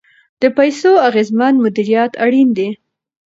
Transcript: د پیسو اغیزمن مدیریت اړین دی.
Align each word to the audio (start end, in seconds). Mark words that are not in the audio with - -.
د 0.41 0.43
پیسو 0.57 0.91
اغیزمن 1.07 1.53
مدیریت 1.63 2.11
اړین 2.25 2.49
دی. 2.57 2.69